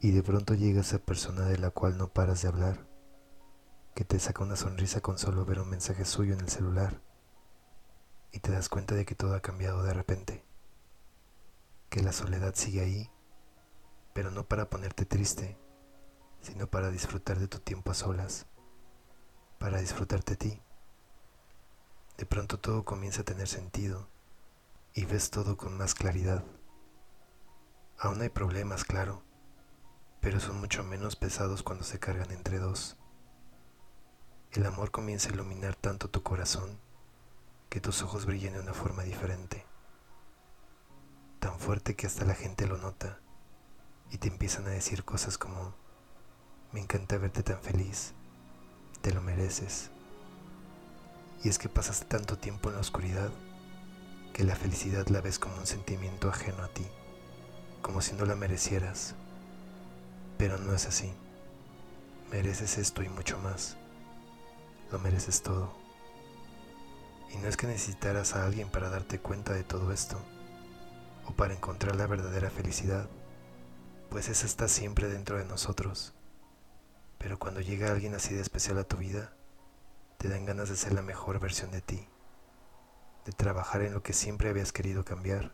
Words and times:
Y 0.00 0.12
de 0.12 0.22
pronto 0.22 0.54
llega 0.54 0.80
esa 0.80 0.98
persona 0.98 1.46
de 1.46 1.58
la 1.58 1.70
cual 1.70 1.98
no 1.98 2.08
paras 2.08 2.42
de 2.42 2.48
hablar, 2.48 2.86
que 3.94 4.04
te 4.04 4.20
saca 4.20 4.44
una 4.44 4.54
sonrisa 4.54 5.00
con 5.00 5.18
solo 5.18 5.44
ver 5.44 5.58
un 5.58 5.70
mensaje 5.70 6.04
suyo 6.04 6.34
en 6.34 6.40
el 6.40 6.48
celular, 6.48 7.00
y 8.30 8.38
te 8.38 8.52
das 8.52 8.68
cuenta 8.68 8.94
de 8.94 9.04
que 9.04 9.16
todo 9.16 9.34
ha 9.34 9.40
cambiado 9.40 9.82
de 9.82 9.92
repente, 9.92 10.44
que 11.88 12.02
la 12.02 12.12
soledad 12.12 12.54
sigue 12.54 12.80
ahí, 12.80 13.10
pero 14.12 14.30
no 14.30 14.46
para 14.46 14.70
ponerte 14.70 15.04
triste, 15.04 15.58
sino 16.40 16.68
para 16.68 16.90
disfrutar 16.90 17.40
de 17.40 17.48
tu 17.48 17.58
tiempo 17.58 17.90
a 17.90 17.94
solas, 17.94 18.46
para 19.58 19.80
disfrutarte 19.80 20.34
a 20.34 20.36
ti. 20.36 20.62
De 22.16 22.26
pronto 22.26 22.60
todo 22.60 22.84
comienza 22.84 23.22
a 23.22 23.24
tener 23.24 23.48
sentido 23.48 24.08
y 24.94 25.04
ves 25.04 25.30
todo 25.30 25.56
con 25.56 25.76
más 25.76 25.94
claridad. 25.94 26.44
Aún 27.98 28.20
hay 28.22 28.28
problemas, 28.28 28.84
claro, 28.84 29.22
pero 30.20 30.40
son 30.40 30.58
mucho 30.60 30.82
menos 30.82 31.16
pesados 31.16 31.62
cuando 31.62 31.84
se 31.84 31.98
cargan 31.98 32.30
entre 32.32 32.58
dos. 32.58 32.96
El 34.52 34.66
amor 34.66 34.90
comienza 34.90 35.28
a 35.28 35.32
iluminar 35.32 35.76
tanto 35.76 36.08
tu 36.08 36.22
corazón 36.22 36.78
que 37.68 37.80
tus 37.80 38.02
ojos 38.02 38.26
brillen 38.26 38.54
de 38.54 38.60
una 38.60 38.74
forma 38.74 39.02
diferente, 39.02 39.64
tan 41.38 41.58
fuerte 41.60 41.94
que 41.94 42.06
hasta 42.06 42.24
la 42.24 42.34
gente 42.34 42.66
lo 42.66 42.78
nota 42.78 43.20
y 44.10 44.18
te 44.18 44.28
empiezan 44.28 44.66
a 44.66 44.70
decir 44.70 45.04
cosas 45.04 45.36
como, 45.36 45.74
me 46.72 46.80
encanta 46.80 47.18
verte 47.18 47.42
tan 47.42 47.60
feliz, 47.60 48.14
te 49.02 49.12
lo 49.12 49.20
mereces. 49.20 49.90
Y 51.44 51.48
es 51.48 51.58
que 51.58 51.68
pasaste 51.68 52.06
tanto 52.06 52.38
tiempo 52.38 52.68
en 52.68 52.76
la 52.76 52.80
oscuridad 52.80 53.30
que 54.32 54.44
la 54.44 54.56
felicidad 54.56 55.06
la 55.08 55.20
ves 55.20 55.38
como 55.38 55.56
un 55.56 55.66
sentimiento 55.66 56.28
ajeno 56.28 56.64
a 56.64 56.68
ti, 56.68 56.86
como 57.82 58.00
si 58.00 58.14
no 58.14 58.24
la 58.24 58.34
merecieras 58.34 59.14
pero 60.38 60.56
no 60.56 60.74
es 60.74 60.86
así. 60.86 61.12
Mereces 62.30 62.78
esto 62.78 63.02
y 63.02 63.08
mucho 63.08 63.38
más. 63.38 63.76
Lo 64.92 64.98
mereces 64.98 65.42
todo. 65.42 65.76
Y 67.34 67.36
no 67.38 67.48
es 67.48 67.56
que 67.56 67.66
necesitaras 67.66 68.34
a 68.34 68.46
alguien 68.46 68.70
para 68.70 68.88
darte 68.88 69.18
cuenta 69.18 69.52
de 69.52 69.64
todo 69.64 69.92
esto, 69.92 70.18
o 71.26 71.32
para 71.32 71.52
encontrar 71.52 71.96
la 71.96 72.06
verdadera 72.06 72.48
felicidad, 72.48 73.08
pues 74.08 74.28
esa 74.28 74.46
está 74.46 74.68
siempre 74.68 75.08
dentro 75.08 75.36
de 75.36 75.44
nosotros. 75.44 76.14
Pero 77.18 77.38
cuando 77.38 77.60
llega 77.60 77.90
alguien 77.90 78.14
así 78.14 78.34
de 78.34 78.40
especial 78.40 78.78
a 78.78 78.84
tu 78.84 78.96
vida, 78.96 79.32
te 80.16 80.28
dan 80.28 80.46
ganas 80.46 80.70
de 80.70 80.76
ser 80.76 80.94
la 80.94 81.02
mejor 81.02 81.38
versión 81.38 81.70
de 81.70 81.82
ti, 81.82 82.08
de 83.26 83.32
trabajar 83.32 83.82
en 83.82 83.92
lo 83.92 84.02
que 84.02 84.14
siempre 84.14 84.48
habías 84.48 84.72
querido 84.72 85.04
cambiar, 85.04 85.52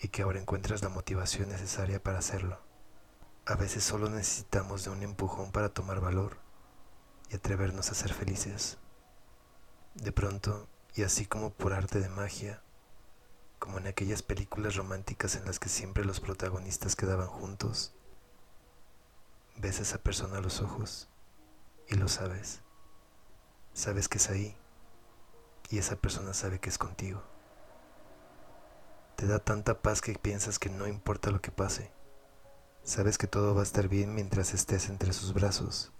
y 0.00 0.08
que 0.08 0.22
ahora 0.22 0.40
encuentras 0.40 0.82
la 0.82 0.88
motivación 0.88 1.48
necesaria 1.50 2.02
para 2.02 2.18
hacerlo. 2.18 2.65
A 3.48 3.54
veces 3.54 3.84
solo 3.84 4.10
necesitamos 4.10 4.82
de 4.82 4.90
un 4.90 5.04
empujón 5.04 5.52
para 5.52 5.68
tomar 5.68 6.00
valor 6.00 6.36
y 7.30 7.36
atrevernos 7.36 7.92
a 7.92 7.94
ser 7.94 8.12
felices. 8.12 8.76
De 9.94 10.10
pronto, 10.10 10.66
y 10.96 11.04
así 11.04 11.26
como 11.26 11.50
por 11.50 11.72
arte 11.72 12.00
de 12.00 12.08
magia, 12.08 12.60
como 13.60 13.78
en 13.78 13.86
aquellas 13.86 14.22
películas 14.22 14.74
románticas 14.74 15.36
en 15.36 15.44
las 15.44 15.60
que 15.60 15.68
siempre 15.68 16.04
los 16.04 16.18
protagonistas 16.18 16.96
quedaban 16.96 17.28
juntos, 17.28 17.94
ves 19.58 19.78
a 19.78 19.82
esa 19.82 19.98
persona 19.98 20.38
a 20.38 20.42
los 20.42 20.60
ojos 20.60 21.08
y 21.86 21.94
lo 21.94 22.08
sabes. 22.08 22.62
Sabes 23.74 24.08
que 24.08 24.18
es 24.18 24.28
ahí 24.28 24.56
y 25.70 25.78
esa 25.78 25.94
persona 25.94 26.34
sabe 26.34 26.58
que 26.58 26.68
es 26.68 26.78
contigo. 26.78 27.22
Te 29.14 29.28
da 29.28 29.38
tanta 29.38 29.82
paz 29.82 30.00
que 30.00 30.18
piensas 30.18 30.58
que 30.58 30.68
no 30.68 30.88
importa 30.88 31.30
lo 31.30 31.40
que 31.40 31.52
pase 31.52 31.94
Sabes 32.86 33.18
que 33.18 33.26
todo 33.26 33.52
va 33.52 33.62
a 33.62 33.64
estar 33.64 33.88
bien 33.88 34.14
mientras 34.14 34.54
estés 34.54 34.88
entre 34.90 35.12
sus 35.12 35.34
brazos, 35.34 35.92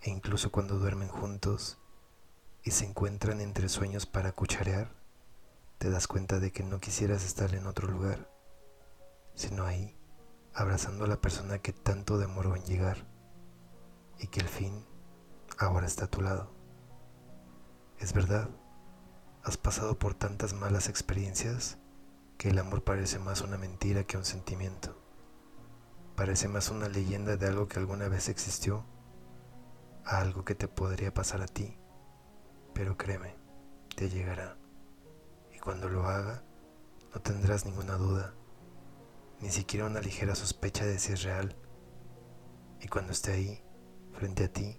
e 0.00 0.08
incluso 0.08 0.50
cuando 0.50 0.78
duermen 0.78 1.08
juntos 1.08 1.78
y 2.62 2.70
se 2.70 2.86
encuentran 2.86 3.42
entre 3.42 3.68
sueños 3.68 4.06
para 4.06 4.32
cucharear, 4.32 4.94
te 5.76 5.90
das 5.90 6.08
cuenta 6.08 6.40
de 6.40 6.52
que 6.52 6.62
no 6.62 6.80
quisieras 6.80 7.22
estar 7.26 7.54
en 7.54 7.66
otro 7.66 7.86
lugar, 7.86 8.30
sino 9.34 9.66
ahí, 9.66 9.94
abrazando 10.54 11.04
a 11.04 11.06
la 11.06 11.20
persona 11.20 11.58
que 11.58 11.74
tanto 11.74 12.16
demoró 12.16 12.56
en 12.56 12.64
llegar 12.64 13.06
y 14.18 14.28
que 14.28 14.40
al 14.40 14.48
fin 14.48 14.86
ahora 15.58 15.86
está 15.86 16.06
a 16.06 16.10
tu 16.10 16.22
lado. 16.22 16.50
Es 17.98 18.14
verdad, 18.14 18.48
has 19.44 19.58
pasado 19.58 19.98
por 19.98 20.14
tantas 20.14 20.54
malas 20.54 20.88
experiencias 20.88 21.76
que 22.38 22.48
el 22.48 22.58
amor 22.58 22.84
parece 22.84 23.18
más 23.18 23.42
una 23.42 23.58
mentira 23.58 24.04
que 24.04 24.16
un 24.16 24.24
sentimiento 24.24 24.99
parece 26.20 26.48
más 26.48 26.68
una 26.68 26.86
leyenda 26.86 27.38
de 27.38 27.46
algo 27.46 27.66
que 27.66 27.78
alguna 27.78 28.06
vez 28.06 28.28
existió 28.28 28.84
a 30.04 30.18
algo 30.18 30.44
que 30.44 30.54
te 30.54 30.68
podría 30.68 31.14
pasar 31.14 31.40
a 31.40 31.46
ti. 31.46 31.78
Pero 32.74 32.98
créeme, 32.98 33.36
te 33.96 34.10
llegará. 34.10 34.58
Y 35.50 35.58
cuando 35.60 35.88
lo 35.88 36.04
haga, 36.04 36.42
no 37.14 37.22
tendrás 37.22 37.64
ninguna 37.64 37.94
duda, 37.94 38.34
ni 39.40 39.48
siquiera 39.48 39.86
una 39.86 40.02
ligera 40.02 40.34
sospecha 40.34 40.84
de 40.84 40.98
si 40.98 41.14
es 41.14 41.22
real. 41.22 41.56
Y 42.82 42.88
cuando 42.88 43.12
esté 43.12 43.32
ahí, 43.32 43.64
frente 44.12 44.44
a 44.44 44.52
ti, 44.52 44.78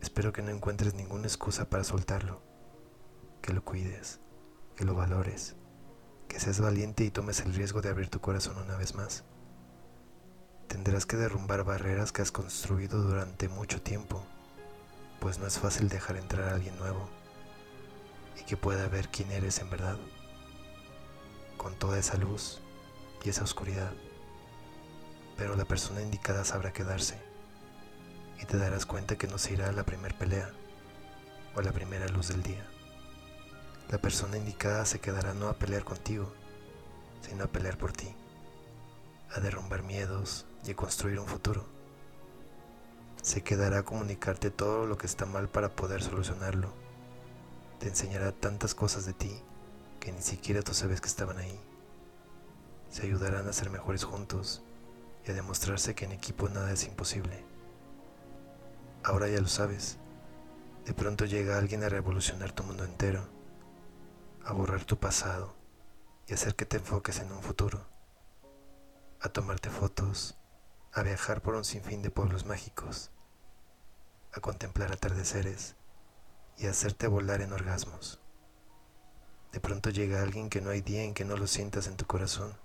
espero 0.00 0.32
que 0.32 0.42
no 0.42 0.52
encuentres 0.52 0.94
ninguna 0.94 1.26
excusa 1.26 1.68
para 1.68 1.82
soltarlo, 1.82 2.40
que 3.42 3.52
lo 3.52 3.64
cuides, 3.64 4.20
que 4.76 4.84
lo 4.84 4.94
valores, 4.94 5.56
que 6.28 6.38
seas 6.38 6.60
valiente 6.60 7.02
y 7.02 7.10
tomes 7.10 7.40
el 7.40 7.52
riesgo 7.52 7.82
de 7.82 7.88
abrir 7.88 8.10
tu 8.10 8.20
corazón 8.20 8.58
una 8.58 8.76
vez 8.76 8.94
más. 8.94 9.24
Tendrás 10.68 11.06
que 11.06 11.16
derrumbar 11.16 11.64
barreras 11.64 12.12
que 12.12 12.22
has 12.22 12.32
construido 12.32 13.02
durante 13.02 13.48
mucho 13.48 13.80
tiempo, 13.80 14.24
pues 15.20 15.38
no 15.38 15.46
es 15.46 15.58
fácil 15.58 15.88
dejar 15.88 16.16
entrar 16.16 16.48
a 16.48 16.54
alguien 16.54 16.76
nuevo 16.78 17.08
y 18.40 18.44
que 18.44 18.56
pueda 18.56 18.88
ver 18.88 19.08
quién 19.08 19.30
eres 19.32 19.60
en 19.60 19.70
verdad, 19.70 19.96
con 21.56 21.74
toda 21.74 21.98
esa 21.98 22.16
luz 22.16 22.60
y 23.24 23.30
esa 23.30 23.44
oscuridad. 23.44 23.92
Pero 25.36 25.56
la 25.56 25.64
persona 25.64 26.02
indicada 26.02 26.44
sabrá 26.44 26.72
quedarse 26.72 27.18
y 28.40 28.44
te 28.44 28.56
darás 28.58 28.86
cuenta 28.86 29.16
que 29.16 29.26
no 29.26 29.38
se 29.38 29.54
irá 29.54 29.68
a 29.68 29.72
la 29.72 29.84
primera 29.84 30.16
pelea 30.18 30.50
o 31.54 31.60
a 31.60 31.62
la 31.62 31.72
primera 31.72 32.06
luz 32.08 32.28
del 32.28 32.42
día. 32.42 32.66
La 33.90 33.98
persona 33.98 34.36
indicada 34.36 34.84
se 34.84 34.98
quedará 34.98 35.32
no 35.32 35.48
a 35.48 35.54
pelear 35.54 35.84
contigo, 35.84 36.32
sino 37.20 37.44
a 37.44 37.48
pelear 37.48 37.78
por 37.78 37.92
ti, 37.92 38.14
a 39.30 39.40
derrumbar 39.40 39.82
miedos, 39.82 40.45
y 40.70 40.74
construir 40.74 41.18
un 41.18 41.26
futuro. 41.26 41.64
Se 43.22 43.42
quedará 43.42 43.78
a 43.78 43.84
comunicarte 43.84 44.50
todo 44.50 44.86
lo 44.86 44.98
que 44.98 45.06
está 45.06 45.26
mal 45.26 45.48
para 45.48 45.74
poder 45.74 46.02
solucionarlo. 46.02 46.72
Te 47.80 47.88
enseñará 47.88 48.32
tantas 48.32 48.74
cosas 48.74 49.04
de 49.04 49.12
ti 49.12 49.42
que 50.00 50.12
ni 50.12 50.22
siquiera 50.22 50.62
tú 50.62 50.74
sabes 50.74 51.00
que 51.00 51.08
estaban 51.08 51.38
ahí. 51.38 51.60
Se 52.90 53.02
ayudarán 53.02 53.48
a 53.48 53.52
ser 53.52 53.70
mejores 53.70 54.04
juntos 54.04 54.62
y 55.26 55.30
a 55.30 55.34
demostrarse 55.34 55.94
que 55.94 56.04
en 56.04 56.12
equipo 56.12 56.48
nada 56.48 56.72
es 56.72 56.84
imposible. 56.86 57.44
Ahora 59.02 59.28
ya 59.28 59.40
lo 59.40 59.48
sabes. 59.48 59.98
De 60.84 60.94
pronto 60.94 61.24
llega 61.24 61.58
alguien 61.58 61.82
a 61.82 61.88
revolucionar 61.88 62.52
tu 62.52 62.62
mundo 62.62 62.84
entero, 62.84 63.26
a 64.44 64.52
borrar 64.52 64.84
tu 64.84 64.96
pasado 64.98 65.56
y 66.28 66.34
hacer 66.34 66.54
que 66.54 66.64
te 66.64 66.76
enfoques 66.76 67.18
en 67.18 67.32
un 67.32 67.42
futuro, 67.42 67.84
a 69.20 69.28
tomarte 69.28 69.68
fotos, 69.68 70.36
a 70.92 71.02
viajar 71.02 71.42
por 71.42 71.54
un 71.54 71.64
sinfín 71.64 72.02
de 72.02 72.10
pueblos 72.10 72.46
mágicos, 72.46 73.10
a 74.32 74.40
contemplar 74.40 74.92
atardeceres 74.92 75.76
y 76.56 76.66
a 76.66 76.70
hacerte 76.70 77.06
volar 77.06 77.40
en 77.40 77.52
orgasmos. 77.52 78.20
De 79.52 79.60
pronto 79.60 79.90
llega 79.90 80.22
alguien 80.22 80.50
que 80.50 80.60
no 80.60 80.70
hay 80.70 80.82
día 80.82 81.02
en 81.02 81.14
que 81.14 81.24
no 81.24 81.36
lo 81.36 81.46
sientas 81.46 81.86
en 81.86 81.96
tu 81.96 82.06
corazón 82.06 82.58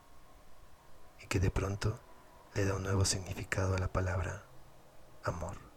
y 1.21 1.27
que 1.27 1.39
de 1.39 1.51
pronto 1.51 1.99
le 2.53 2.65
da 2.65 2.75
un 2.75 2.83
nuevo 2.83 3.05
significado 3.05 3.75
a 3.75 3.79
la 3.79 3.91
palabra 3.91 4.45
amor. 5.23 5.70